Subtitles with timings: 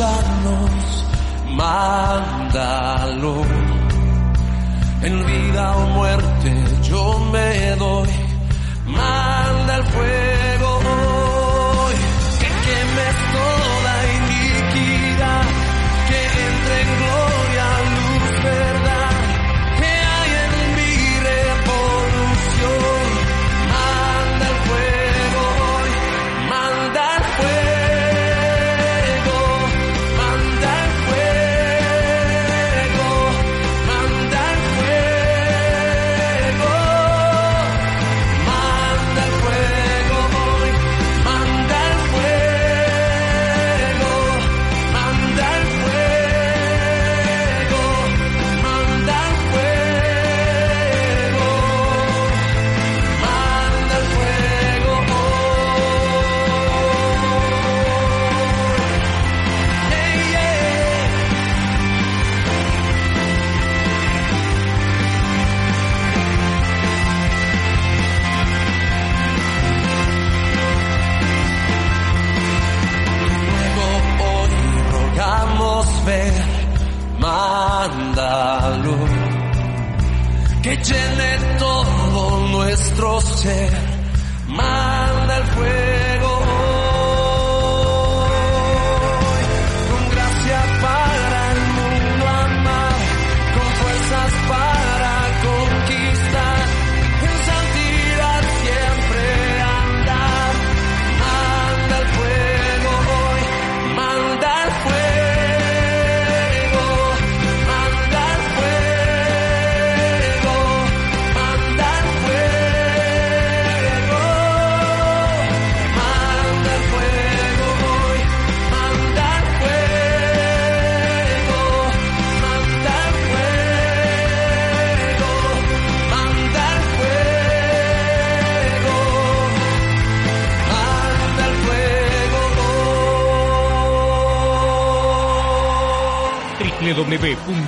[0.00, 1.04] Escúchanos,
[1.56, 3.42] mándalo.
[5.02, 8.08] En vida o muerte yo me doy.
[8.86, 10.39] Manda el fuego
[80.90, 83.72] llene todo nuestro ser,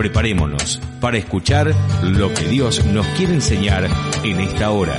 [0.00, 3.86] Preparémonos para escuchar lo que Dios nos quiere enseñar
[4.24, 4.96] en esta hora.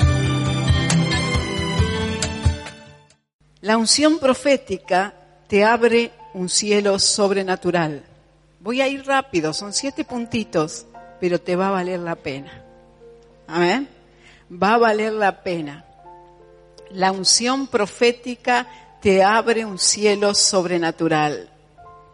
[3.62, 5.16] La unción profética
[5.48, 8.04] te abre un cielo sobrenatural.
[8.60, 10.86] Voy a ir rápido, son siete puntitos,
[11.20, 12.64] pero te va a valer la pena.
[13.48, 13.90] Amén.
[14.52, 15.84] Va a valer la pena.
[16.92, 18.68] La unción profética
[19.02, 21.51] te abre un cielo sobrenatural.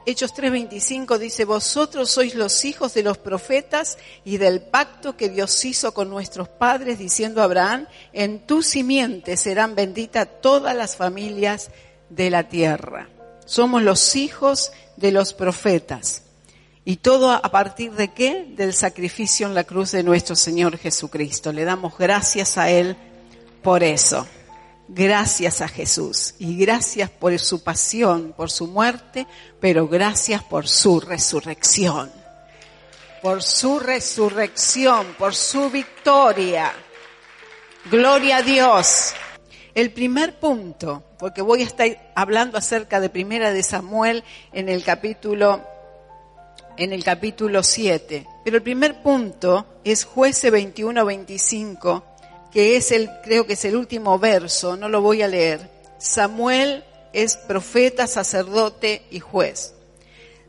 [0.10, 5.66] Hechos 3:25 dice, vosotros sois los hijos de los profetas y del pacto que Dios
[5.66, 11.72] hizo con nuestros padres, diciendo a Abraham, en tu simiente serán benditas todas las familias
[12.10, 13.10] de la tierra.
[13.44, 16.22] Somos los hijos de los profetas.
[16.86, 18.46] ¿Y todo a partir de qué?
[18.56, 21.52] Del sacrificio en la cruz de nuestro Señor Jesucristo.
[21.52, 22.96] Le damos gracias a Él
[23.62, 24.26] por eso.
[24.90, 29.28] Gracias a Jesús y gracias por su pasión, por su muerte,
[29.60, 32.12] pero gracias por su resurrección.
[33.22, 36.72] Por su resurrección, por su victoria.
[37.92, 39.14] Gloria a Dios.
[39.76, 44.24] El primer punto, porque voy a estar hablando acerca de Primera de Samuel
[44.54, 45.62] en el capítulo
[46.78, 48.26] en el capítulo 7.
[48.44, 52.04] Pero el primer punto es jueces 21-25,
[52.58, 55.70] que es el, creo que es el último verso, no lo voy a leer.
[56.00, 56.84] Samuel
[57.14, 59.76] es profeta, sacerdote y juez.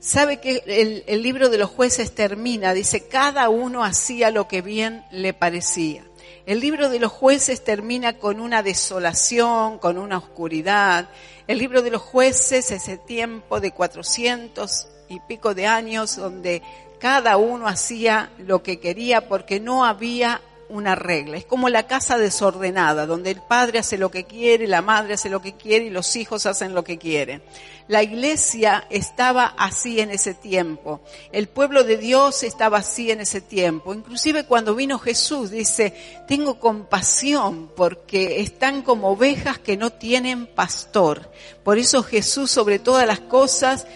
[0.00, 4.62] Sabe que el, el libro de los jueces termina, dice, cada uno hacía lo que
[4.62, 6.02] bien le parecía.
[6.46, 11.10] El libro de los jueces termina con una desolación, con una oscuridad.
[11.46, 16.62] El libro de los jueces, ese tiempo de 400 y pico de años donde
[17.00, 21.36] cada uno hacía lo que quería porque no había una regla.
[21.36, 25.30] Es como la casa desordenada, donde el padre hace lo que quiere, la madre hace
[25.30, 27.42] lo que quiere y los hijos hacen lo que quieren.
[27.88, 31.00] La iglesia estaba así en ese tiempo.
[31.32, 33.94] El pueblo de Dios estaba así en ese tiempo.
[33.94, 35.94] Inclusive cuando vino Jesús dice,
[36.26, 41.32] tengo compasión porque están como ovejas que no tienen pastor.
[41.64, 43.86] Por eso Jesús sobre todas las cosas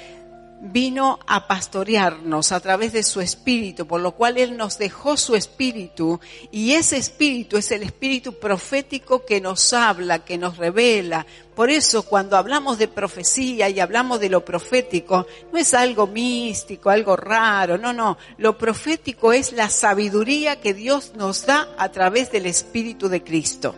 [0.64, 5.35] vino a pastorearnos a través de su espíritu, por lo cual Él nos dejó su
[5.35, 6.20] espíritu
[6.53, 11.26] y ese espíritu es el espíritu profético que nos habla, que nos revela.
[11.56, 16.91] Por eso cuando hablamos de profecía y hablamos de lo profético, no es algo místico,
[16.91, 22.31] algo raro, no, no, lo profético es la sabiduría que Dios nos da a través
[22.31, 23.75] del espíritu de Cristo.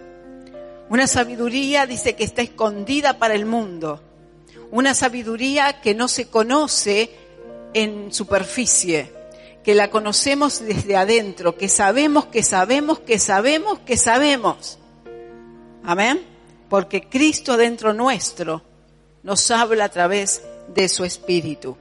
[0.91, 4.03] Una sabiduría dice que está escondida para el mundo
[4.71, 7.11] una sabiduría que no se conoce
[7.75, 9.13] en superficie,
[9.63, 14.79] que la conocemos desde adentro, que sabemos, que sabemos, que sabemos, que sabemos.
[15.83, 16.25] Amén.
[16.69, 18.63] Porque Cristo dentro nuestro
[19.23, 21.77] nos habla a través de su Espíritu.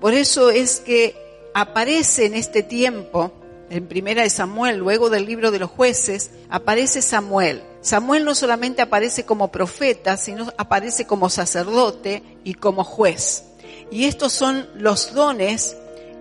[0.00, 1.14] Por eso es que
[1.54, 3.32] aparece en este tiempo,
[3.68, 7.62] en primera de Samuel, luego del libro de los jueces, aparece Samuel.
[7.82, 13.44] Samuel no solamente aparece como profeta, sino aparece como sacerdote y como juez.
[13.90, 15.76] Y estos son los dones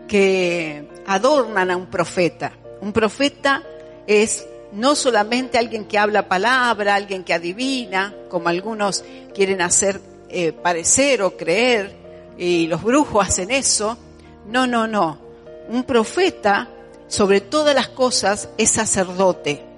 [0.08, 2.54] que adornan a un profeta.
[2.82, 3.64] Un profeta
[4.08, 9.04] es no solamente alguien que habla palabra, alguien que adivina, como algunos
[9.34, 11.94] quieren hacer eh, parecer o creer,
[12.38, 13.98] y los brujos hacen eso.
[14.48, 15.20] No, no, no.
[15.68, 16.70] Un profeta,
[17.08, 19.69] sobre todas las cosas, es sacerdote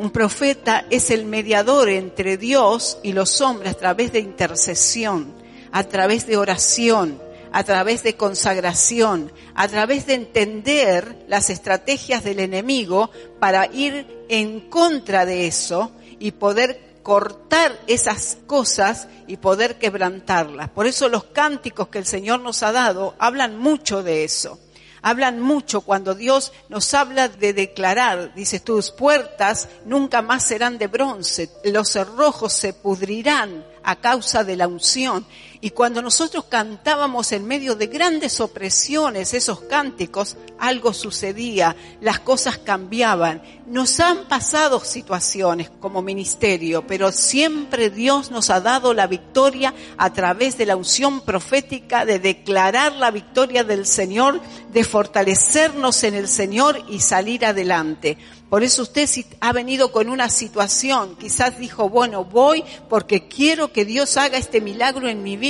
[0.00, 5.34] un profeta es el mediador entre Dios y los hombres a través de intercesión,
[5.72, 7.20] a través de oración,
[7.52, 14.70] a través de consagración, a través de entender las estrategias del enemigo para ir en
[14.70, 20.70] contra de eso y poder cortar esas cosas y poder quebrantarlas.
[20.70, 24.58] Por eso los cánticos que el Señor nos ha dado hablan mucho de eso
[25.02, 30.86] hablan mucho cuando Dios nos habla de declarar, dice, tus puertas nunca más serán de
[30.86, 35.26] bronce, los cerrojos se pudrirán a causa de la unción.
[35.62, 42.56] Y cuando nosotros cantábamos en medio de grandes opresiones esos cánticos, algo sucedía, las cosas
[42.56, 43.42] cambiaban.
[43.66, 50.12] Nos han pasado situaciones como ministerio, pero siempre Dios nos ha dado la victoria a
[50.14, 54.40] través de la unción profética, de declarar la victoria del Señor,
[54.72, 58.16] de fortalecernos en el Señor y salir adelante.
[58.50, 63.84] Por eso usted ha venido con una situación, quizás dijo, bueno, voy porque quiero que
[63.84, 65.49] Dios haga este milagro en mi vida.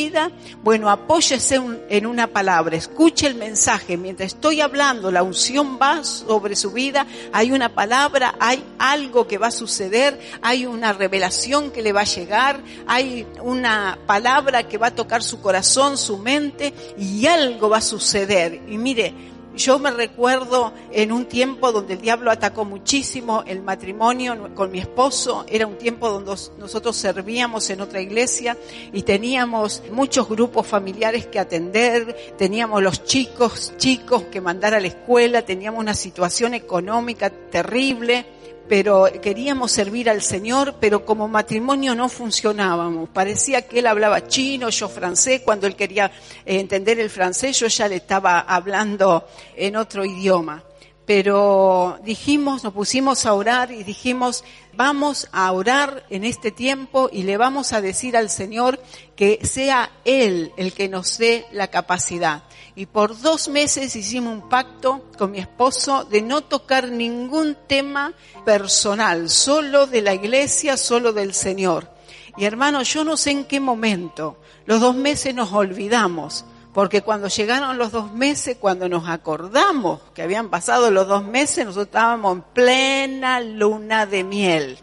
[0.63, 3.97] Bueno, apóyese en una palabra, escuche el mensaje.
[3.97, 9.37] Mientras estoy hablando, la unción va sobre su vida, hay una palabra, hay algo que
[9.37, 14.79] va a suceder, hay una revelación que le va a llegar, hay una palabra que
[14.79, 18.63] va a tocar su corazón, su mente y algo va a suceder.
[18.69, 19.13] Y mire,
[19.57, 24.79] yo me recuerdo en un tiempo donde el diablo atacó muchísimo el matrimonio con mi
[24.79, 25.45] esposo.
[25.49, 28.57] Era un tiempo donde nosotros servíamos en otra iglesia
[28.93, 34.87] y teníamos muchos grupos familiares que atender, teníamos los chicos, chicos que mandar a la
[34.87, 38.40] escuela, teníamos una situación económica terrible
[38.71, 43.09] pero queríamos servir al Señor, pero como matrimonio no funcionábamos.
[43.09, 46.13] Parecía que él hablaba chino, yo francés, cuando él quería
[46.47, 50.63] eh, entender el francés, yo ya le estaba hablando en otro idioma.
[51.05, 57.25] Pero dijimos, nos pusimos a orar y dijimos, vamos a orar en este tiempo y
[57.25, 58.81] le vamos a decir al Señor
[59.17, 64.49] que sea Él el que nos dé la capacidad y por dos meses hicimos un
[64.49, 68.13] pacto con mi esposo de no tocar ningún tema
[68.45, 71.91] personal, solo de la iglesia, solo del Señor.
[72.37, 77.29] Y hermano, yo no sé en qué momento, los dos meses nos olvidamos, porque cuando
[77.29, 82.37] llegaron los dos meses, cuando nos acordamos que habían pasado los dos meses, nosotros estábamos
[82.37, 84.79] en plena luna de miel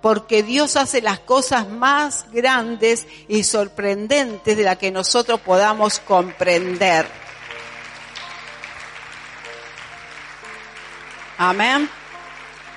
[0.00, 7.06] porque Dios hace las cosas más grandes y sorprendentes de las que nosotros podamos comprender.
[11.38, 11.88] Amén.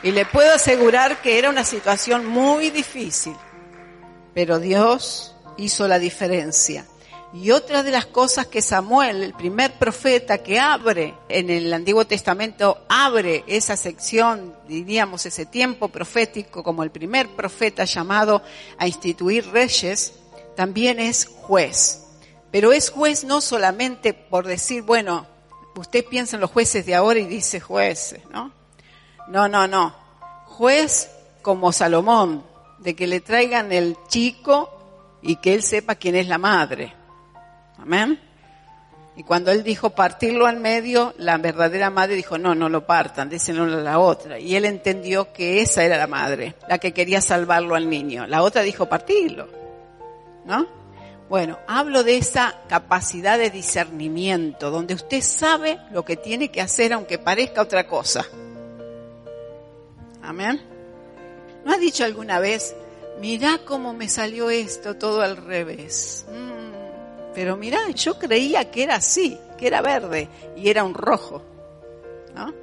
[0.04, 3.36] Y le puedo asegurar que era una situación muy difícil,
[4.34, 6.86] pero Dios hizo la diferencia.
[7.34, 12.06] Y otra de las cosas que Samuel, el primer profeta que abre en el Antiguo
[12.06, 18.44] Testamento, abre esa sección, diríamos ese tiempo profético como el primer profeta llamado
[18.78, 20.14] a instituir reyes,
[20.56, 22.04] también es juez.
[22.52, 25.26] Pero es juez no solamente por decir, bueno,
[25.76, 28.52] usted piensa en los jueces de ahora y dice jueces, ¿no?
[29.28, 29.96] No, no, no.
[30.46, 31.10] Juez
[31.42, 32.46] como Salomón,
[32.78, 34.70] de que le traigan el chico
[35.24, 36.94] y que él sepa quién es la madre.
[37.84, 38.18] Amén.
[39.18, 43.30] Y cuando él dijo partirlo al medio, la verdadera madre dijo, no, no lo partan,
[43.30, 44.40] désenlo a la otra.
[44.40, 48.26] Y él entendió que esa era la madre, la que quería salvarlo al niño.
[48.26, 49.50] La otra dijo partirlo.
[50.46, 50.66] ¿No?
[51.28, 56.94] Bueno, hablo de esa capacidad de discernimiento, donde usted sabe lo que tiene que hacer
[56.94, 58.26] aunque parezca otra cosa.
[60.22, 60.62] Amén.
[61.66, 62.76] ¿No ha dicho alguna vez,
[63.20, 66.26] mirá cómo me salió esto todo al revés?
[66.32, 66.73] Mm
[67.34, 71.42] pero mira, yo creía que era así, que era verde y era un rojo.
[72.36, 72.54] ¿no?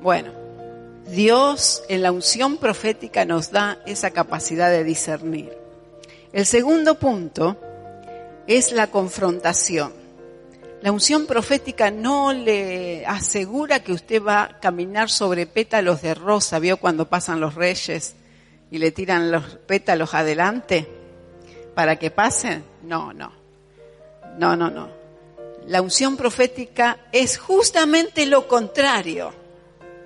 [0.00, 0.32] Bueno,
[1.06, 5.56] Dios en la unción profética nos da esa capacidad de discernir.
[6.32, 7.56] El segundo punto
[8.46, 9.92] es la confrontación.
[10.82, 16.58] La unción profética no le asegura que usted va a caminar sobre pétalos de rosa,
[16.58, 18.14] ¿vio cuando pasan los reyes
[18.70, 20.86] y le tiran los pétalos adelante
[21.74, 22.64] para que pasen?
[22.82, 23.43] No, no.
[24.38, 24.88] No, no, no.
[25.66, 29.32] La unción profética es justamente lo contrario.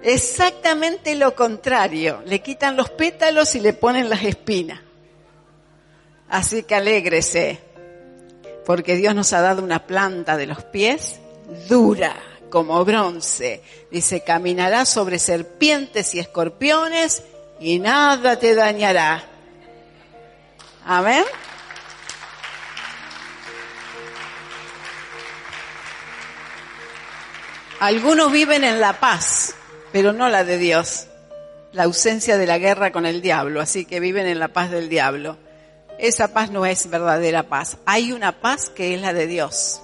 [0.02, 2.22] Exactamente lo contrario.
[2.24, 4.80] Le quitan los pétalos y le ponen las espinas.
[6.28, 7.58] Así que alégrese,
[8.66, 11.20] porque Dios nos ha dado una planta de los pies
[11.68, 12.14] dura
[12.50, 13.62] como bronce.
[13.90, 17.22] Dice, caminará sobre serpientes y escorpiones
[17.60, 19.24] y nada te dañará.
[20.84, 21.24] Amén.
[27.80, 29.54] Algunos viven en la paz,
[29.92, 31.06] pero no la de Dios.
[31.70, 34.88] La ausencia de la guerra con el diablo, así que viven en la paz del
[34.88, 35.36] diablo.
[35.96, 37.78] Esa paz no es verdadera paz.
[37.86, 39.80] Hay una paz que es la de Dios.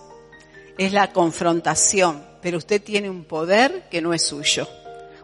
[0.77, 4.69] Es la confrontación, pero usted tiene un poder que no es suyo.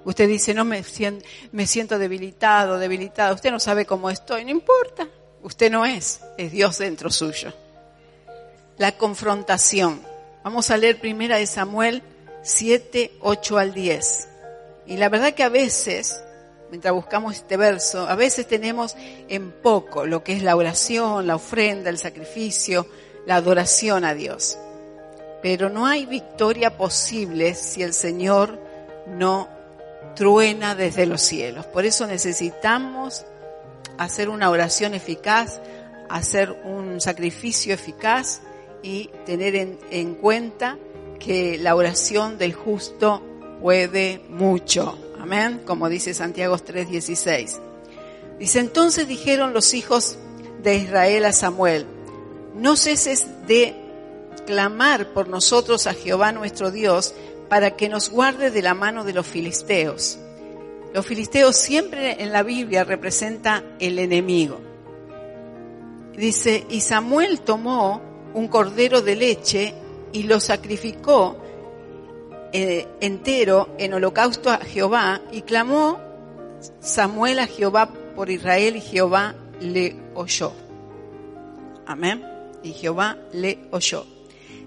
[0.04, 3.34] Usted dice, no me siento, me siento debilitado, debilitado.
[3.34, 5.08] Usted no sabe cómo estoy, no importa.
[5.42, 7.52] Usted no es, es Dios dentro suyo.
[8.78, 10.02] La confrontación.
[10.44, 12.02] Vamos a leer primera de Samuel
[12.42, 14.28] 7, 8 al 10.
[14.86, 16.22] Y la verdad que a veces,
[16.70, 18.96] mientras buscamos este verso, a veces tenemos
[19.28, 22.86] en poco lo que es la oración, la ofrenda, el sacrificio,
[23.26, 24.58] la adoración a Dios.
[25.42, 28.58] Pero no hay victoria posible si el Señor
[29.06, 29.48] no
[30.14, 31.66] truena desde los cielos.
[31.66, 33.24] Por eso necesitamos
[33.96, 35.60] hacer una oración eficaz,
[36.08, 38.40] hacer un sacrificio eficaz
[38.82, 40.78] y tener en, en cuenta
[41.20, 43.22] que la oración del justo
[43.60, 44.98] puede mucho.
[45.20, 47.60] Amén, como dice Santiago 3:16.
[48.40, 50.16] Dice, entonces dijeron los hijos
[50.62, 51.86] de Israel a Samuel,
[52.56, 53.74] no ceses de
[54.46, 57.14] clamar por nosotros a Jehová nuestro Dios
[57.50, 60.18] para que nos guarde de la mano de los filisteos.
[60.94, 64.60] Los filisteos siempre en la Biblia representa el enemigo.
[66.16, 68.00] Dice, y Samuel tomó
[68.34, 69.74] un cordero de leche
[70.12, 71.36] y lo sacrificó
[72.52, 76.00] eh, entero en holocausto a Jehová y clamó
[76.80, 80.52] Samuel a Jehová por Israel y Jehová le oyó.
[81.86, 82.24] Amén.
[82.62, 84.04] Y Jehová le oyó.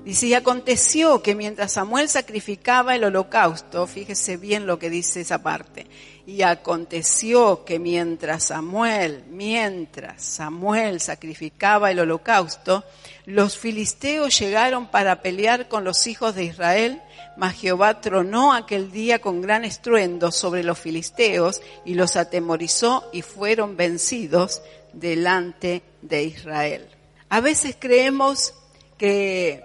[0.03, 5.41] Dice, y aconteció que mientras Samuel sacrificaba el holocausto, fíjese bien lo que dice esa
[5.41, 5.87] parte,
[6.25, 12.85] Y aconteció que mientras Samuel, mientras Samuel sacrificaba el holocausto,
[13.25, 17.01] los filisteos llegaron para pelear con los hijos de Israel,
[17.35, 23.21] mas Jehová tronó aquel día con gran estruendo sobre los filisteos y los atemorizó y
[23.21, 24.61] fueron vencidos
[24.93, 26.87] delante de Israel.
[27.29, 28.53] A veces creemos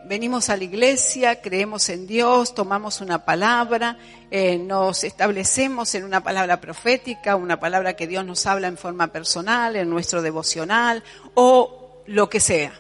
[0.05, 3.97] venimos a la iglesia, creemos en Dios, tomamos una palabra,
[4.33, 9.13] eh, nos establecemos en una palabra profética, una palabra que Dios nos habla en forma
[9.13, 11.05] personal, en nuestro devocional
[11.35, 12.73] o lo que sea.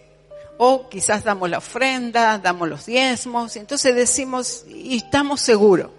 [0.56, 5.92] O quizás damos la ofrenda, damos los diezmos, entonces decimos, y estamos seguros.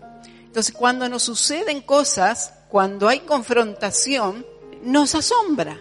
[0.44, 4.46] Entonces cuando nos suceden cosas, cuando hay confrontación,
[4.84, 5.80] nos asombra.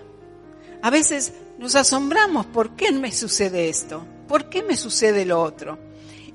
[0.83, 4.07] A veces nos asombramos, ¿por qué me sucede esto?
[4.29, 5.79] ¿Por qué me sucede lo otro?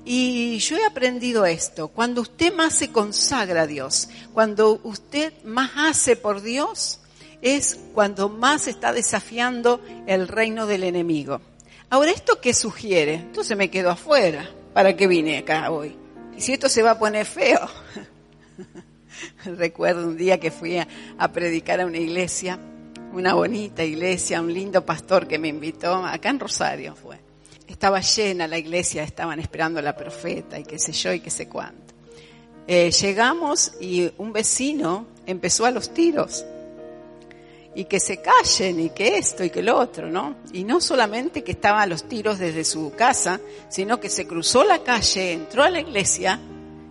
[0.04, 5.70] Y yo he aprendido esto, cuando usted más se consagra a Dios, cuando usted más
[5.76, 7.00] hace por Dios,
[7.40, 11.40] es cuando más está desafiando el reino del enemigo.
[11.88, 13.14] Ahora, ¿esto qué sugiere?
[13.14, 14.50] Entonces me quedo afuera.
[14.74, 15.96] ¿Para qué vine acá hoy?
[16.36, 17.60] Y si esto se va a poner feo.
[19.44, 20.88] Recuerdo un día que fui a,
[21.32, 22.58] predicar a una iglesia
[23.12, 27.23] una bonita iglesia, un lindo pastor que me invitó, acá en Rosario fue.
[27.66, 31.30] Estaba llena la iglesia, estaban esperando a la profeta y qué sé yo y qué
[31.30, 31.94] sé cuánto.
[32.66, 36.44] Eh, llegamos y un vecino empezó a los tiros.
[37.76, 40.36] Y que se callen y que esto y que lo otro, ¿no?
[40.52, 44.62] Y no solamente que estaba a los tiros desde su casa, sino que se cruzó
[44.62, 46.38] la calle, entró a la iglesia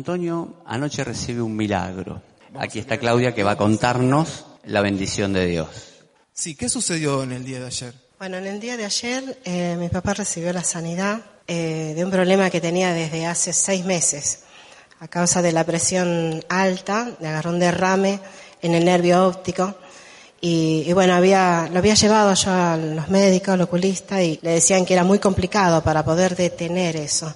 [0.05, 2.21] Antonio anoche recibe un milagro.
[2.59, 5.69] Aquí está Claudia que va a contarnos la bendición de Dios.
[6.31, 7.95] Sí, ¿qué sucedió en el día de ayer?
[8.19, 12.11] Bueno, en el día de ayer eh, mi papá recibió la sanidad eh, de un
[12.11, 14.41] problema que tenía desde hace seis meses.
[15.01, 18.21] A causa de la presión alta, le agarró un derrame
[18.61, 19.75] en el nervio óptico.
[20.39, 24.51] Y, y bueno, había, lo había llevado yo a los médicos, al oculista, y le
[24.51, 27.35] decían que era muy complicado para poder detener eso,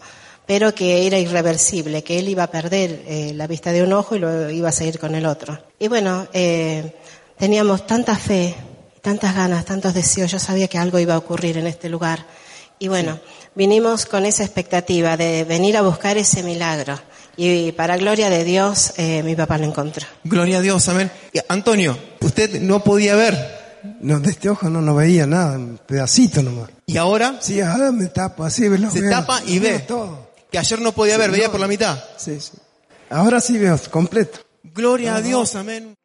[0.49, 4.17] pero que era irreversible, que él iba a perder eh, la vista de un ojo
[4.17, 5.59] y lo iba a seguir con el otro.
[5.79, 6.95] Y bueno, eh,
[7.39, 8.55] teníamos tanta fe,
[9.03, 12.25] tantas ganas, tantos deseos, yo sabía que algo iba a ocurrir en este lugar.
[12.79, 13.21] Y bueno,
[13.55, 16.99] vinimos con esa expectativa de venir a buscar ese milagro.
[17.37, 20.07] Y para gloria de Dios, eh, mi papá lo encontró.
[20.25, 21.11] Gloria a Dios, amén.
[21.49, 23.37] Antonio, usted no podía ver.
[24.01, 26.71] No, de este ojo no, no veía nada, un pedacito nomás.
[26.87, 27.37] ¿Y ahora?
[27.41, 29.79] Sí, ahora me tapo así, veo, Se veo- tapa y ve.
[29.81, 30.28] todo.
[30.51, 32.03] Que ayer no podía ver, veía por la mitad.
[32.17, 32.53] Sí, sí.
[33.11, 34.41] Ahora sí veo completo.
[34.63, 35.98] Gloria a Dios, amén.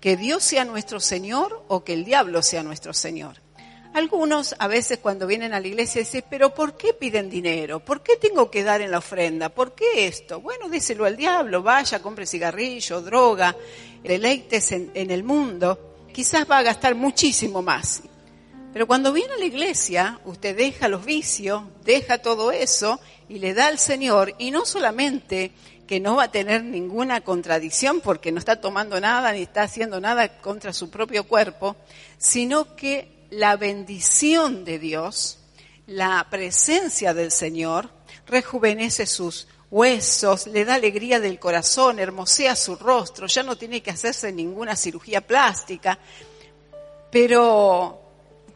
[0.00, 3.36] Que Dios sea nuestro Señor o que el diablo sea nuestro Señor.
[3.92, 7.84] Algunos a veces cuando vienen a la iglesia dicen, pero ¿por qué piden dinero?
[7.84, 9.50] ¿Por qué tengo que dar en la ofrenda?
[9.50, 10.40] ¿Por qué esto?
[10.40, 13.56] Bueno, déselo al diablo, vaya, compre cigarrillo, droga,
[14.02, 15.90] deleites en el mundo.
[16.12, 18.02] Quizás va a gastar muchísimo más.
[18.72, 23.54] Pero cuando viene a la iglesia, usted deja los vicios, deja todo eso y le
[23.54, 25.52] da al Señor, y no solamente
[25.86, 30.00] que no va a tener ninguna contradicción porque no está tomando nada ni está haciendo
[30.00, 31.74] nada contra su propio cuerpo,
[32.16, 35.38] sino que la bendición de Dios,
[35.88, 37.90] la presencia del Señor,
[38.26, 43.90] rejuvenece sus huesos, le da alegría del corazón, hermosea su rostro, ya no tiene que
[43.90, 45.98] hacerse ninguna cirugía plástica,
[47.10, 47.99] pero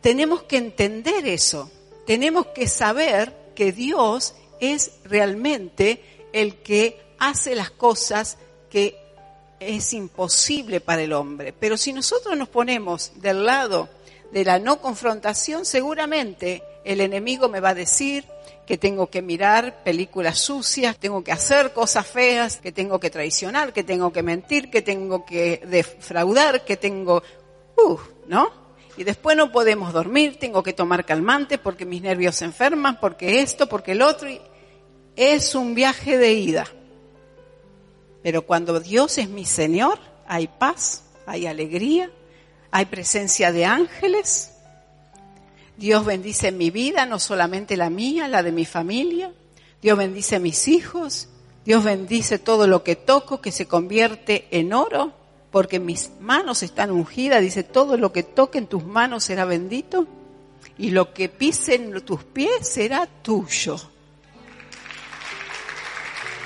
[0.04, 1.70] tenemos que entender eso,
[2.06, 8.36] tenemos que saber que Dios es realmente el que hace las cosas
[8.68, 8.98] que
[9.58, 11.54] es imposible para el hombre.
[11.58, 13.88] Pero si nosotros nos ponemos del lado
[14.30, 18.26] de la no confrontación, seguramente el enemigo me va a decir
[18.66, 23.72] que tengo que mirar películas sucias, tengo que hacer cosas feas, que tengo que traicionar,
[23.72, 27.22] que tengo que mentir, que tengo que defraudar, que tengo...
[27.78, 28.63] Uh, ¿no?
[28.96, 33.40] Y después no podemos dormir, tengo que tomar calmante porque mis nervios se enferman, porque
[33.40, 34.30] esto, porque el otro.
[34.30, 34.40] Y
[35.16, 36.66] es un viaje de ida.
[38.22, 42.11] Pero cuando Dios es mi Señor, hay paz, hay alegría,
[42.70, 44.52] hay presencia de ángeles.
[45.76, 49.33] Dios bendice mi vida, no solamente la mía, la de mi familia.
[49.83, 51.28] Dios bendice mis hijos.
[51.64, 55.12] Dios bendice todo lo que toco, que se convierte en oro,
[55.54, 57.40] porque mis manos están ungidas.
[57.40, 60.04] Dice, todo lo que toque en tus manos será bendito
[60.76, 63.76] y lo que pisen tus pies será tuyo.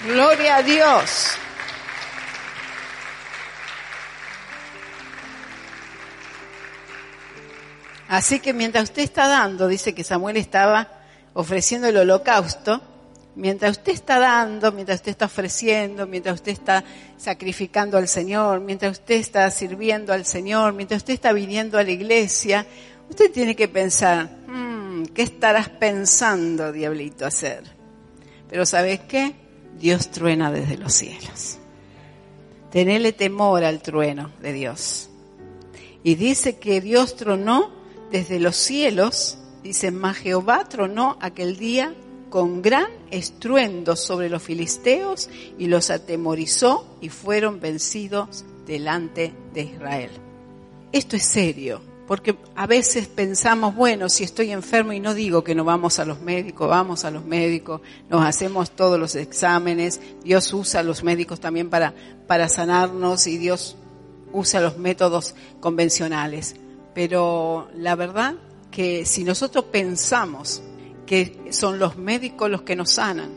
[0.04, 1.30] Gloria a Dios.
[8.08, 10.86] Así que mientras usted está dando, dice que Samuel estaba
[11.32, 12.82] ofreciendo el holocausto,
[13.38, 16.85] mientras usted está dando, mientras usted está ofreciendo, mientras usted está
[17.16, 21.90] sacrificando al Señor, mientras usted está sirviendo al Señor, mientras usted está viniendo a la
[21.92, 22.66] iglesia,
[23.09, 27.62] usted tiene que pensar, hmm, ¿qué estarás pensando, diablito, hacer?
[28.48, 29.35] Pero ¿sabes qué?
[29.79, 31.59] Dios truena desde los cielos.
[32.72, 35.11] Tenele temor al trueno de Dios.
[36.03, 37.70] Y dice que Dios tronó
[38.11, 41.94] desde los cielos, dice, más Jehová tronó aquel día
[42.30, 50.10] con gran estruendo sobre los filisteos y los atemorizó y fueron vencidos delante de Israel.
[50.92, 55.54] Esto es serio, porque a veces pensamos, bueno, si estoy enfermo y no digo que
[55.54, 60.52] no vamos a los médicos, vamos a los médicos, nos hacemos todos los exámenes, Dios
[60.52, 61.94] usa a los médicos también para,
[62.26, 63.76] para sanarnos y Dios
[64.32, 66.56] usa los métodos convencionales.
[66.94, 68.34] Pero la verdad
[68.70, 70.62] que si nosotros pensamos
[71.08, 73.30] que son los médicos los que nos sanan,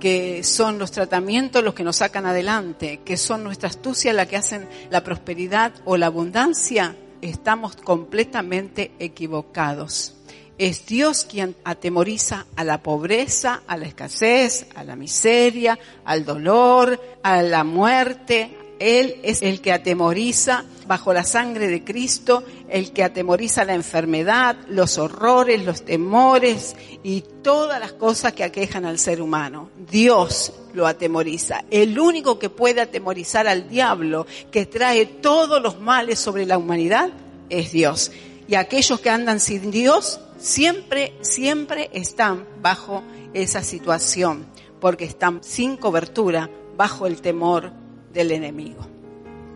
[0.00, 4.36] que son los tratamientos los que nos sacan adelante, que son nuestra astucia la que
[4.36, 10.16] hacen la prosperidad o la abundancia, estamos completamente equivocados.
[10.58, 17.00] Es Dios quien atemoriza a la pobreza, a la escasez, a la miseria, al dolor,
[17.22, 23.04] a la muerte, él es el que atemoriza bajo la sangre de Cristo, el que
[23.04, 29.20] atemoriza la enfermedad, los horrores, los temores y todas las cosas que aquejan al ser
[29.20, 29.70] humano.
[29.90, 31.64] Dios lo atemoriza.
[31.70, 37.10] El único que puede atemorizar al diablo, que trae todos los males sobre la humanidad,
[37.48, 38.12] es Dios.
[38.48, 44.46] Y aquellos que andan sin Dios siempre, siempre están bajo esa situación,
[44.80, 47.72] porque están sin cobertura, bajo el temor
[48.12, 48.86] del enemigo.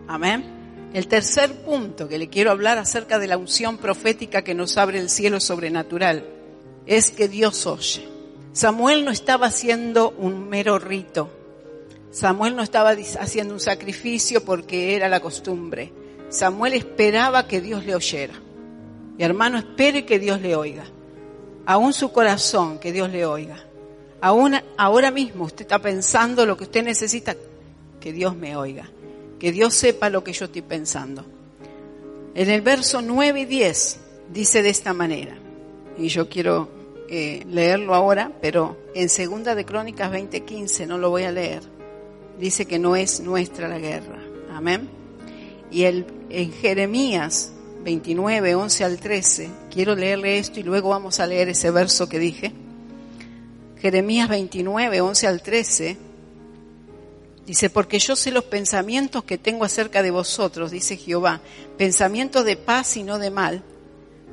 [0.07, 0.56] Amén.
[0.93, 4.99] El tercer punto que le quiero hablar acerca de la unción profética que nos abre
[4.99, 6.25] el cielo sobrenatural
[6.85, 8.07] es que Dios oye.
[8.53, 11.29] Samuel no estaba haciendo un mero rito.
[12.11, 15.91] Samuel no estaba haciendo un sacrificio porque era la costumbre.
[16.29, 18.33] Samuel esperaba que Dios le oyera.
[19.17, 20.85] Mi hermano, espere que Dios le oiga.
[21.65, 23.63] Aún su corazón, que Dios le oiga.
[24.21, 27.35] Aún ahora mismo usted está pensando lo que usted necesita,
[27.99, 28.89] que Dios me oiga,
[29.39, 31.25] que Dios sepa lo que yo estoy pensando.
[32.35, 33.99] En el verso 9 y 10
[34.31, 35.37] dice de esta manera,
[35.97, 36.69] y yo quiero
[37.09, 41.63] eh, leerlo ahora, pero en segunda de Crónicas 20:15 no lo voy a leer.
[42.39, 44.19] Dice que no es nuestra la guerra.
[44.51, 44.89] Amén.
[45.71, 49.49] Y el, en Jeremías 29, 11 al 13.
[49.71, 52.51] Quiero leerle esto y luego vamos a leer ese verso que dije.
[53.79, 55.97] Jeremías 29, 11 al 13.
[57.47, 61.39] Dice, porque yo sé los pensamientos que tengo acerca de vosotros, dice Jehová,
[61.77, 63.63] pensamientos de paz y no de mal,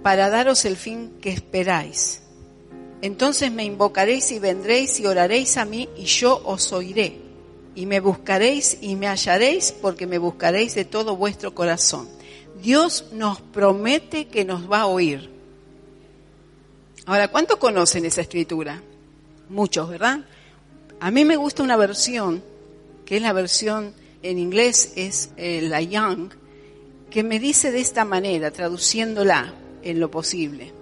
[0.03, 2.22] para daros el fin que esperáis.
[3.03, 7.20] Entonces me invocaréis y vendréis y oraréis a mí y yo os oiré.
[7.77, 12.09] Y me buscaréis y me hallaréis porque me buscaréis de todo vuestro corazón.
[12.61, 15.31] Dios nos promete que nos va a oír.
[17.07, 18.83] Ahora, ¿cuánto conocen esa escritura?
[19.48, 20.24] Muchos, ¿verdad?
[20.98, 22.42] A mí me gusta una versión,
[23.04, 26.30] que es la versión en inglés, es eh, la Young,
[27.10, 30.72] que me dice de esta manera, traduciéndola en lo posible,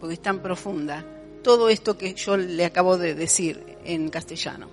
[0.00, 1.04] porque es tan profunda,
[1.42, 4.68] todo esto que yo le acabo de decir en castellano.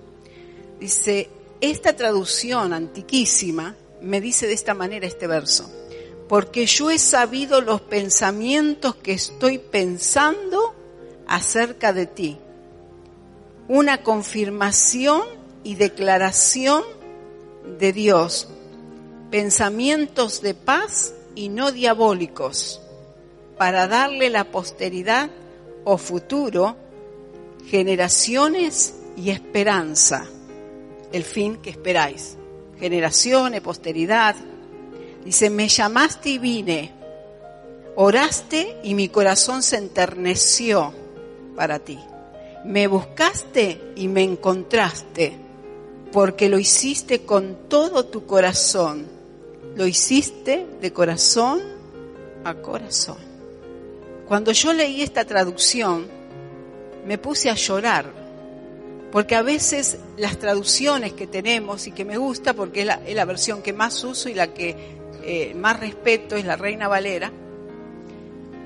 [0.79, 1.29] Dice,
[1.61, 5.71] esta traducción antiquísima me dice de esta manera este verso
[6.27, 10.73] porque yo he sabido los pensamientos que estoy pensando
[11.27, 12.37] acerca de ti.
[13.67, 15.21] Una confirmación
[15.65, 16.83] y declaración
[17.77, 18.47] de Dios.
[19.31, 22.79] Pensamientos de paz y no diabólicos,
[23.57, 25.29] para darle la posteridad
[25.83, 26.77] o futuro,
[27.67, 30.25] generaciones y esperanza.
[31.11, 32.37] El fin que esperáis.
[32.79, 34.37] Generaciones, posteridad,
[35.25, 36.91] Dice, me llamaste y vine,
[37.95, 40.93] oraste y mi corazón se enterneció
[41.55, 41.97] para ti.
[42.63, 45.35] Me buscaste y me encontraste,
[46.15, 49.05] porque lo hiciste con todo tu corazón.
[49.75, 51.61] Lo hiciste de corazón
[52.45, 53.17] a corazón.
[54.25, 56.07] Cuando yo leí esta traducción,
[57.05, 58.05] me puse a llorar,
[59.11, 63.61] porque a veces las traducciones que tenemos y que me gusta, porque es la, versión
[63.61, 64.73] que más uso y la que
[65.21, 67.29] eh, más respeto es la Reina Valera,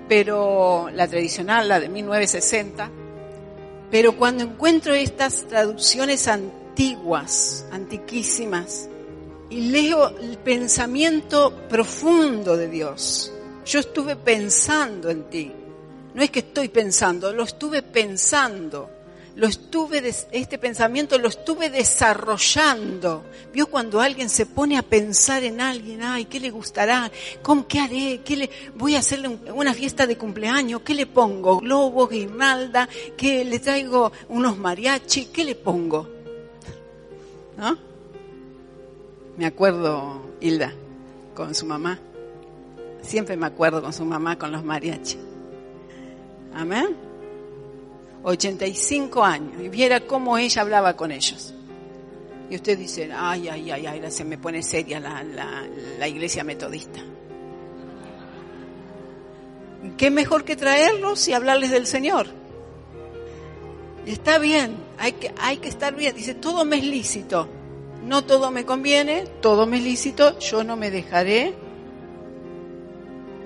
[0.07, 2.91] pero la tradicional, la de 1960.
[3.89, 6.58] Pero cuando encuentro estas traducciones antiguas,
[7.71, 8.87] antiquísimas,
[9.49, 13.33] y leo el pensamiento profundo de Dios,
[13.65, 15.51] yo estuve pensando en ti.
[16.13, 18.89] No es que estoy pensando, lo estuve pensando
[19.35, 23.23] lo estuve, este pensamiento lo estuve desarrollando.
[23.53, 27.09] Vio cuando alguien se pone a pensar en alguien, ay, ¿qué le gustará?
[27.41, 28.19] ¿Cómo, ¿Qué haré?
[28.25, 30.81] ¿Qué le, voy a hacerle una fiesta de cumpleaños?
[30.81, 31.59] ¿Qué le pongo?
[31.59, 32.89] ¿Globos, guirnalda?
[33.15, 35.27] ¿Qué le traigo unos mariachi?
[35.27, 36.18] ¿Qué le pongo?
[37.59, 37.77] ¿No?
[39.35, 40.73] Me acuerdo, Hilda,
[41.35, 41.99] con su mamá.
[43.01, 45.17] Siempre me acuerdo con su mamá, con los mariachi.
[46.53, 46.95] Amén.
[48.23, 51.53] 85 años, y viera cómo ella hablaba con ellos.
[52.49, 57.01] Y usted dice, ay, ay, ay, ay, se me pone seria la, la, iglesia metodista.
[59.97, 62.27] ¿Qué mejor que traerlos y hablarles del Señor?
[64.11, 66.15] Está bien, hay que, hay que estar bien.
[66.15, 67.47] Dice, todo me es lícito.
[68.05, 70.37] No todo me conviene, todo me es lícito.
[70.39, 71.53] Yo no me dejaré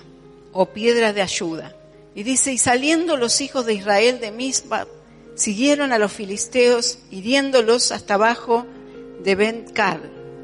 [0.53, 1.75] o piedra de ayuda.
[2.15, 4.87] Y dice, y saliendo los hijos de Israel de Misba,
[5.35, 8.65] siguieron a los filisteos, hiriéndolos hasta abajo
[9.23, 9.99] de ben -Car.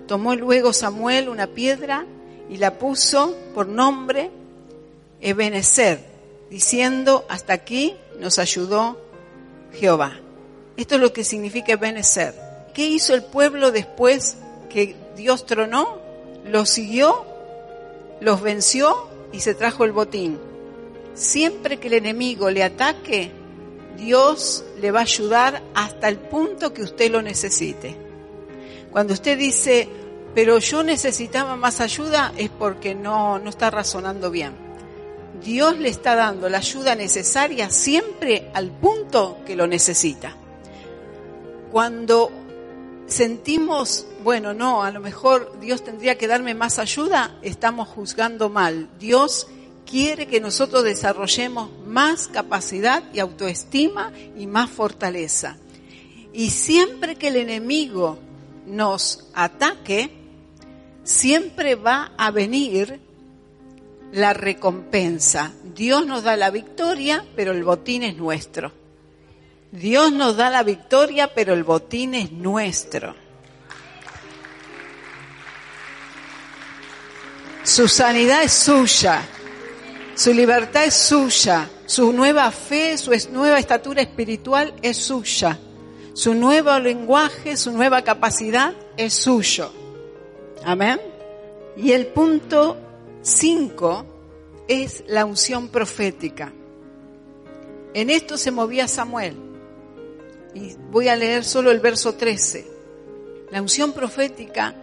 [0.08, 2.06] Tomó luego Samuel una piedra
[2.48, 4.30] y la puso por nombre
[5.20, 6.00] Ebenezer,
[6.52, 9.02] diciendo, hasta aquí nos ayudó
[9.74, 10.20] Jehová.
[10.78, 12.36] Esto es lo que significa Ebenezer.
[12.76, 14.38] ¿Qué hizo el pueblo después
[14.70, 15.98] que Dios tronó?
[16.46, 17.26] Los siguió,
[18.20, 20.40] los venció y se trajo el botín.
[21.14, 23.32] Siempre que el enemigo le ataque,
[23.98, 27.96] Dios le va a ayudar hasta el punto que usted lo necesite.
[28.92, 29.90] Cuando usted dice,
[30.36, 34.54] pero yo necesitaba más ayuda, es porque no, no está razonando bien.
[35.44, 40.36] Dios le está dando la ayuda necesaria siempre al punto que lo necesita.
[41.72, 42.32] Cuando
[43.08, 48.90] sentimos, bueno, no, a lo mejor Dios tendría que darme más ayuda, estamos juzgando mal.
[49.00, 49.48] Dios
[49.90, 55.58] quiere que nosotros desarrollemos más capacidad y autoestima y más fortaleza.
[56.34, 58.20] Y siempre que el enemigo
[58.68, 60.12] nos ataque,
[61.04, 63.00] siempre va a venir
[64.12, 65.54] la recompensa.
[65.76, 68.72] Dios nos da la victoria, pero el botín es nuestro.
[69.72, 73.16] Dios nos da la victoria, pero el botín es nuestro.
[77.64, 79.28] Su sanidad es suya,
[80.16, 85.60] su libertad es suya, su nueva fe, su nueva estatura espiritual es suya,
[86.14, 89.74] su nuevo lenguaje, su nueva capacidad es suyo.
[90.64, 91.00] Amén.
[91.76, 92.78] Y el punto
[93.22, 94.06] 5
[94.70, 96.54] es la unción profética.
[97.94, 99.47] En esto se movía Samuel.
[100.58, 102.66] Y voy a leer solo el verso 13.
[103.52, 104.74] La unción profética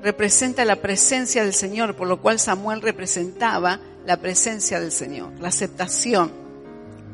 [0.00, 5.48] representa la presencia del Señor, por lo cual Samuel representaba la presencia del Señor, la
[5.48, 6.30] aceptación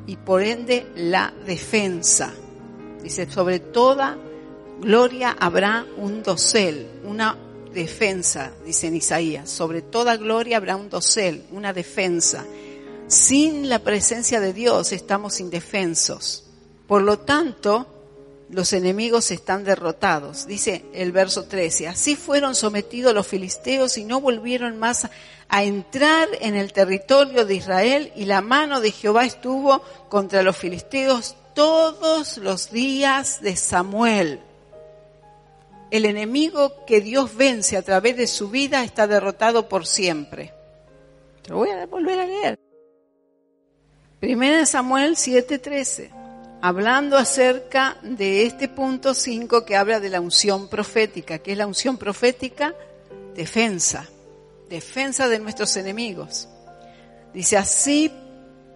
[0.07, 2.35] y por ende la defensa.
[3.03, 4.19] Dice, sobre toda
[4.81, 7.39] gloria habrá un dosel, una
[7.73, 9.49] defensa, dice en Isaías.
[9.49, 12.45] Sobre toda gloria habrá un dosel, una defensa.
[13.07, 16.45] Sin la presencia de Dios estamos indefensos.
[16.87, 18.00] Por lo tanto,
[18.51, 20.47] los enemigos están derrotados.
[20.47, 25.09] Dice el verso 13, así fueron sometidos los filisteos y no volvieron más
[25.49, 30.57] a entrar en el territorio de Israel y la mano de Jehová estuvo contra los
[30.57, 34.41] filisteos todos los días de Samuel.
[35.91, 40.53] El enemigo que Dios vence a través de su vida está derrotado por siempre.
[41.43, 42.59] Te lo voy a volver a leer.
[44.21, 46.20] Primera de Samuel 7:13,
[46.61, 51.67] hablando acerca de este punto 5 que habla de la unción profética, que es la
[51.67, 52.75] unción profética,
[53.35, 54.09] defensa,
[54.69, 56.49] defensa de nuestros enemigos.
[57.33, 58.13] Dice, así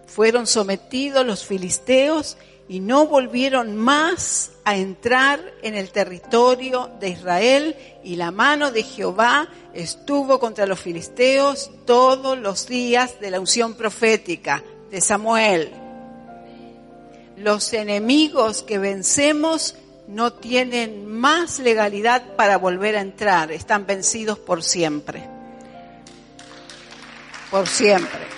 [0.07, 7.75] fueron sometidos los filisteos y no volvieron más a entrar en el territorio de Israel
[8.03, 13.75] y la mano de Jehová estuvo contra los filisteos todos los días de la unción
[13.75, 15.84] profética de Samuel.
[17.37, 19.75] Los enemigos que vencemos
[20.07, 25.27] no tienen más legalidad para volver a entrar, están vencidos por siempre.
[27.51, 28.35] Por siempre.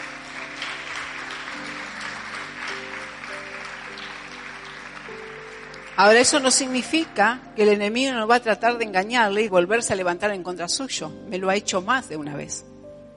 [5.97, 9.93] Ahora eso no significa que el enemigo no va a tratar de engañarle y volverse
[9.93, 11.11] a levantar en contra suyo.
[11.27, 12.65] Me lo ha hecho más de una vez.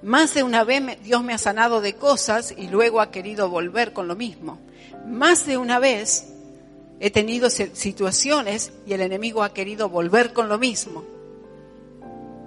[0.03, 3.93] Más de una vez Dios me ha sanado de cosas y luego ha querido volver
[3.93, 4.59] con lo mismo.
[5.07, 6.27] Más de una vez
[7.01, 11.05] he tenido situaciones y el enemigo ha querido volver con lo mismo.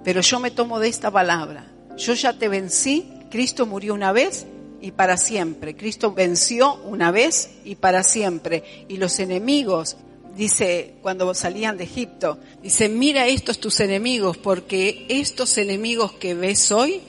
[0.04, 1.66] Pero yo me tomo de esta palabra.
[1.96, 4.46] Yo ya te vencí, Cristo murió una vez
[4.80, 5.74] y para siempre.
[5.74, 8.86] Cristo venció una vez y para siempre.
[8.88, 9.96] Y los enemigos,
[10.36, 16.70] dice cuando salían de Egipto, dice, mira estos tus enemigos, porque estos enemigos que ves
[16.70, 17.00] hoy,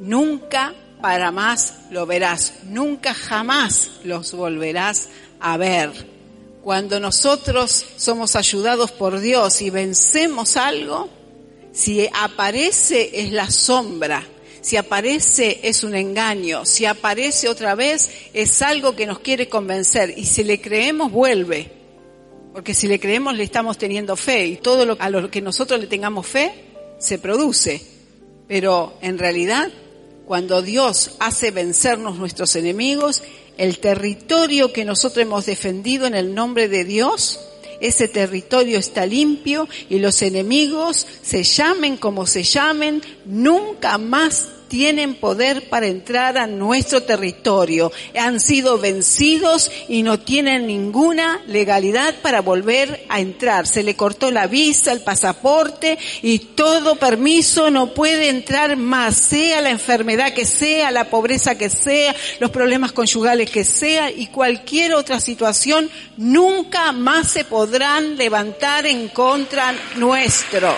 [0.00, 5.08] nunca para más lo verás, nunca jamás los volverás
[5.40, 5.90] a ver.
[6.62, 11.10] Cuando nosotros somos ayudados por Dios y vencemos algo,
[11.72, 14.24] si aparece es la sombra,
[14.60, 20.14] si aparece es un engaño, si aparece otra vez es algo que nos quiere convencer
[20.16, 21.68] y si le creemos vuelve.
[22.52, 25.80] Porque si le creemos le estamos teniendo fe y todo lo, a lo que nosotros
[25.80, 26.52] le tengamos fe
[26.98, 27.82] se produce.
[28.46, 29.72] Pero en realidad,
[30.26, 33.22] cuando Dios hace vencernos nuestros enemigos,
[33.58, 37.40] el territorio que nosotros hemos defendido en el nombre de Dios,
[37.80, 45.16] ese territorio está limpio y los enemigos, se llamen como se llamen, nunca más tienen
[45.16, 47.92] poder para entrar a nuestro territorio.
[48.18, 53.66] Han sido vencidos y no tienen ninguna legalidad para volver a entrar.
[53.66, 59.60] Se le cortó la visa, el pasaporte y todo permiso no puede entrar más, sea
[59.60, 64.94] la enfermedad que sea, la pobreza que sea, los problemas conyugales que sea y cualquier
[64.94, 70.74] otra situación, nunca más se podrán levantar en contra nuestro.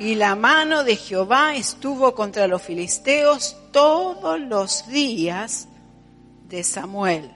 [0.00, 5.68] Y la mano de Jehová estuvo contra los filisteos todos los días
[6.48, 7.30] de Samuel,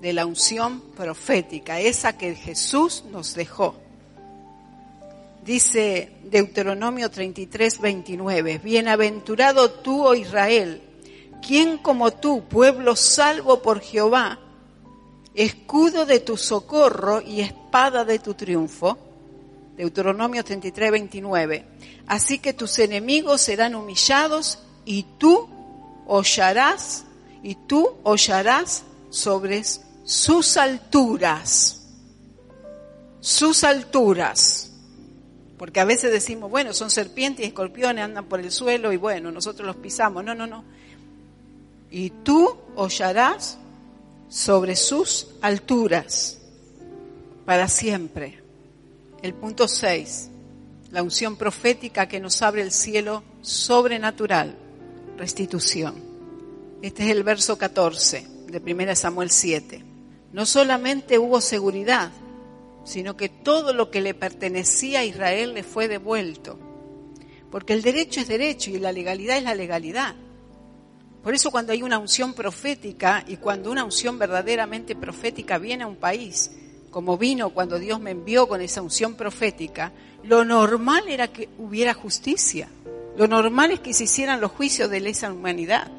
[0.00, 3.74] de la unción profética, esa que Jesús nos dejó.
[5.44, 10.80] Dice Deuteronomio 33, 29, Bienaventurado tú, oh Israel,
[11.46, 14.38] ¿quién como tú, pueblo salvo por Jehová,
[15.34, 18.96] escudo de tu socorro y espada de tu triunfo?
[19.76, 21.64] Deuteronomio 33, 29.
[22.06, 25.48] Así que tus enemigos serán humillados y tú
[26.06, 27.04] hollarás,
[27.42, 29.62] y tú hollarás sobre
[30.04, 31.80] sus alturas.
[33.20, 34.70] Sus alturas.
[35.58, 39.30] Porque a veces decimos, bueno, son serpientes y escorpiones, andan por el suelo y bueno,
[39.30, 40.24] nosotros los pisamos.
[40.24, 40.64] No, no, no.
[41.90, 43.56] Y tú hollarás
[44.28, 46.38] sobre sus alturas
[47.44, 48.43] para siempre.
[49.24, 50.30] El punto 6,
[50.90, 54.54] la unción profética que nos abre el cielo sobrenatural,
[55.16, 55.94] restitución.
[56.82, 59.82] Este es el verso 14 de 1 Samuel 7.
[60.34, 62.10] No solamente hubo seguridad,
[62.84, 66.58] sino que todo lo que le pertenecía a Israel le fue devuelto.
[67.50, 70.14] Porque el derecho es derecho y la legalidad es la legalidad.
[71.22, 75.86] Por eso cuando hay una unción profética y cuando una unción verdaderamente profética viene a
[75.86, 76.50] un país,
[76.94, 79.90] como vino cuando Dios me envió con esa unción profética,
[80.22, 82.68] lo normal era que hubiera justicia.
[83.16, 85.90] Lo normal es que se hicieran los juicios de lesa humanidad.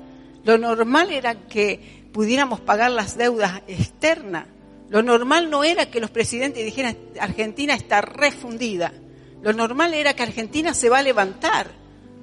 [0.46, 4.48] Lo normal era que pudiéramos pagar las deudas externas.
[4.88, 8.94] Lo normal no era que los presidentes dijeran Argentina está refundida.
[9.42, 11.72] Lo normal era que Argentina se va a levantar.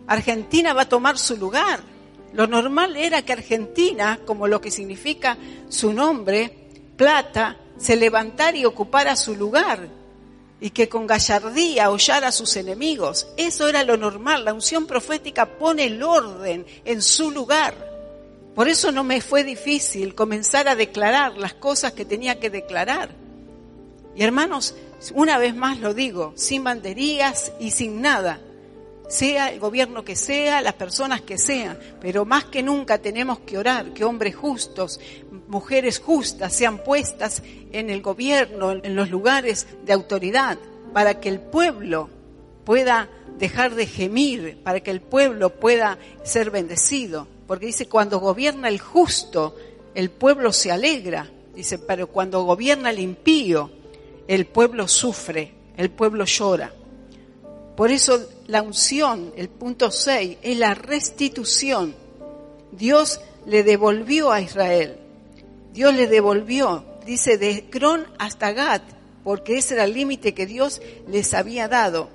[0.07, 1.81] Argentina va a tomar su lugar.
[2.33, 5.37] Lo normal era que Argentina, como lo que significa
[5.69, 9.89] su nombre, plata, se levantara y ocupara su lugar
[10.61, 13.27] y que con gallardía hollara a sus enemigos.
[13.37, 14.45] Eso era lo normal.
[14.45, 17.75] La unción profética pone el orden en su lugar.
[18.55, 23.11] Por eso no me fue difícil comenzar a declarar las cosas que tenía que declarar.
[24.15, 24.77] Y hermanos,
[25.15, 28.41] una vez más lo digo, sin banderías y sin nada,
[29.09, 33.59] sea el gobierno que sea, las personas que sean, pero más que nunca tenemos que
[33.59, 35.01] orar que hombres justos,
[35.49, 37.43] mujeres justas sean puestas
[37.73, 40.59] en el gobierno, en los lugares de autoridad,
[40.93, 42.09] para que el pueblo
[42.65, 48.69] pueda dejar de gemir, para que el pueblo pueda ser bendecido porque dice, cuando gobierna
[48.69, 49.55] el justo,
[49.95, 51.31] el pueblo se alegra.
[51.55, 53.71] Dice, pero cuando gobierna el impío,
[54.27, 56.73] el pueblo sufre, el pueblo llora.
[57.77, 61.95] Por eso la unción, el punto 6, es la restitución.
[62.71, 64.99] Dios le devolvió a Israel.
[65.73, 68.83] Dios le devolvió, dice, de Cron hasta Gat,
[69.25, 72.11] porque ese era el límite que Dios les había dado.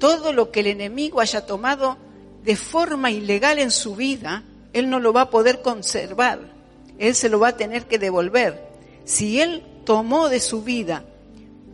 [0.00, 1.96] Todo lo que el enemigo haya tomado
[2.42, 6.40] de forma ilegal en su vida, él no lo va a poder conservar,
[6.98, 8.68] Él se lo va a tener que devolver.
[9.04, 11.04] Si Él tomó de su vida,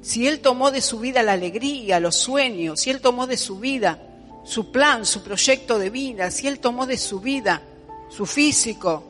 [0.05, 3.59] si Él tomó de su vida la alegría, los sueños, si Él tomó de su
[3.59, 3.99] vida
[4.45, 7.63] su plan, su proyecto de vida, si Él tomó de su vida
[8.11, 9.03] su físico,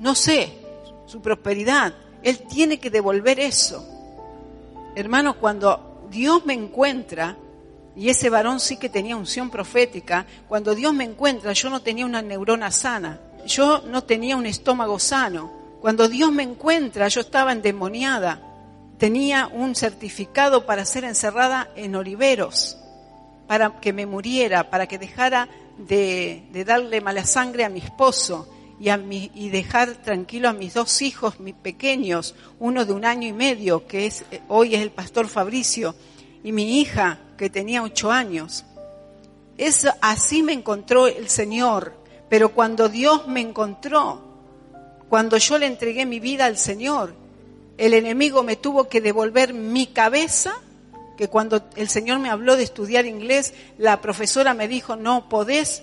[0.00, 0.52] no sé,
[1.06, 3.86] su prosperidad, Él tiene que devolver eso.
[4.96, 7.36] Hermanos, cuando Dios me encuentra,
[7.94, 10.26] y ese varón sí que tenía unción profética.
[10.48, 13.20] Cuando Dios me encuentra, yo no tenía una neurona sana.
[13.46, 15.52] Yo no tenía un estómago sano.
[15.80, 18.51] Cuando Dios me encuentra, yo estaba endemoniada.
[18.98, 22.78] Tenía un certificado para ser encerrada en oliveros,
[23.46, 28.88] para que me muriera, para que dejara de, darle mala sangre a mi esposo y,
[28.88, 33.28] a mi, y dejar tranquilo a mis dos hijos, mis pequeños, uno de un año
[33.28, 35.94] y medio, que es hoy es el pastor Fabricio,
[36.44, 38.64] y mi hija, que tenía ocho años.
[39.58, 41.94] Es, así me encontró el Señor,
[42.28, 44.20] pero cuando Dios me encontró,
[45.08, 47.14] cuando yo le entregué mi vida al Señor,
[47.82, 50.54] el enemigo me tuvo que devolver mi cabeza,
[51.16, 55.82] que cuando el Señor me habló de estudiar inglés, la profesora me dijo, no podés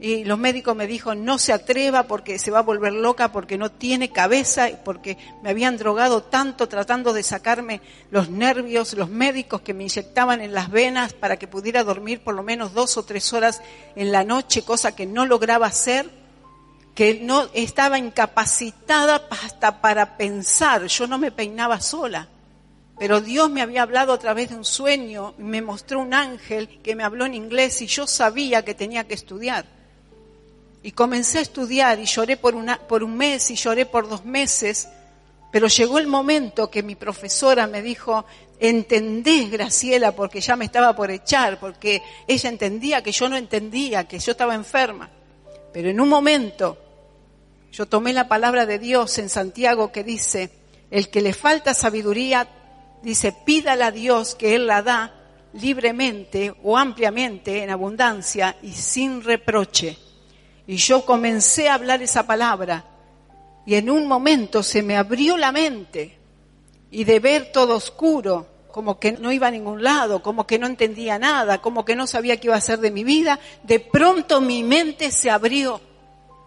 [0.00, 3.56] y los médicos me dijo no se atreva porque se va a volver loca, porque
[3.58, 7.80] no tiene cabeza, porque me habían drogado tanto tratando de sacarme
[8.10, 12.34] los nervios, los médicos que me inyectaban en las venas para que pudiera dormir por
[12.34, 13.62] lo menos dos o tres horas
[13.96, 16.17] en la noche, cosa que no lograba hacer,
[16.98, 22.26] que no estaba incapacitada hasta para pensar, yo no me peinaba sola.
[22.98, 26.96] Pero Dios me había hablado a través de un sueño, me mostró un ángel que
[26.96, 29.64] me habló en inglés y yo sabía que tenía que estudiar.
[30.82, 32.56] Y comencé a estudiar y lloré por,
[32.88, 34.88] por un mes y lloré por dos meses,
[35.52, 38.24] pero llegó el momento que mi profesora me dijo,
[38.58, 44.08] entendés, Graciela, porque ya me estaba por echar, porque ella entendía que yo no entendía,
[44.08, 45.08] que yo estaba enferma.
[45.72, 46.87] Pero en un momento
[47.72, 50.50] yo tomé la palabra de Dios en Santiago que dice,
[50.90, 52.48] el que le falta sabiduría,
[53.02, 55.14] dice, pídala a Dios que Él la da
[55.52, 59.98] libremente o ampliamente, en abundancia y sin reproche.
[60.66, 62.84] Y yo comencé a hablar esa palabra
[63.64, 66.18] y en un momento se me abrió la mente
[66.90, 70.66] y de ver todo oscuro, como que no iba a ningún lado, como que no
[70.66, 74.40] entendía nada, como que no sabía qué iba a hacer de mi vida, de pronto
[74.40, 75.80] mi mente se abrió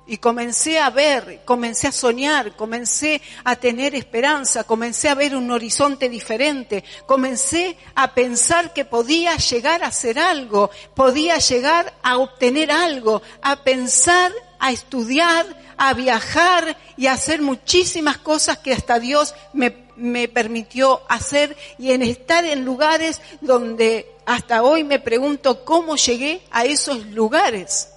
[0.07, 5.51] Y comencé a ver, comencé a soñar, comencé a tener esperanza, comencé a ver un
[5.51, 12.71] horizonte diferente, comencé a pensar que podía llegar a hacer algo, podía llegar a obtener
[12.71, 15.45] algo, a pensar, a estudiar,
[15.77, 21.91] a viajar y a hacer muchísimas cosas que hasta Dios me, me permitió hacer y
[21.91, 27.90] en estar en lugares donde hasta hoy me pregunto cómo llegué a esos lugares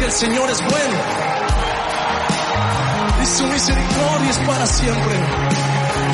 [0.04, 0.98] El Señor es bueno?
[3.22, 5.14] Y su misericordia es para siempre.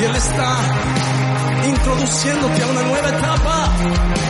[0.00, 0.56] Y Él está
[1.66, 4.29] introduciéndote a una nueva etapa.